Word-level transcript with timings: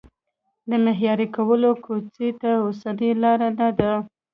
د 0.69 0.71
معیاري 0.83 1.27
کولو 1.35 1.69
کوڅې 1.85 2.29
ته 2.41 2.49
اوسنۍ 2.63 3.11
لار 3.21 3.39
نه 3.59 3.69
ده. 3.79 3.91